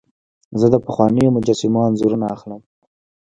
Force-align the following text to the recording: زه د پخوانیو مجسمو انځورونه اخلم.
زه 0.59 0.67
د 0.73 0.75
پخوانیو 0.85 1.33
مجسمو 1.37 1.79
انځورونه 1.87 2.25
اخلم. 2.35 2.61